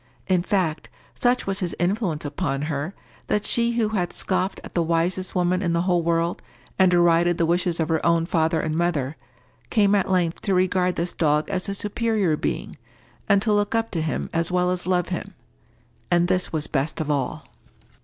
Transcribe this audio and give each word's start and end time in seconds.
In 0.27 0.41
fact, 0.41 0.89
such 1.13 1.45
was 1.45 1.59
his 1.59 1.75
influence 1.77 2.25
upon 2.25 2.63
her, 2.63 2.95
that 3.27 3.45
she 3.45 3.73
who 3.73 3.89
had 3.89 4.11
scoffed 4.13 4.59
at 4.63 4.73
the 4.73 4.81
wisest 4.81 5.35
woman 5.35 5.61
in 5.61 5.73
the 5.73 5.83
whole 5.83 6.01
world, 6.01 6.41
and 6.79 6.89
derided 6.89 7.37
the 7.37 7.45
wishes 7.45 7.79
of 7.79 7.87
her 7.89 8.03
own 8.03 8.25
father 8.25 8.59
and 8.59 8.73
mother, 8.75 9.15
came 9.69 9.93
at 9.93 10.09
length 10.09 10.41
to 10.41 10.55
regard 10.55 10.95
this 10.95 11.13
dog 11.13 11.51
as 11.51 11.69
a 11.69 11.75
superior 11.75 12.35
being, 12.35 12.77
and 13.29 13.43
to 13.43 13.53
look 13.53 13.75
up 13.75 13.91
to 13.91 14.01
him 14.01 14.27
as 14.33 14.49
well 14.49 14.71
as 14.71 14.87
love 14.87 15.09
him. 15.09 15.35
And 16.09 16.27
this 16.27 16.51
was 16.51 16.65
best 16.65 16.99
of 16.99 17.11
all. 17.11 17.45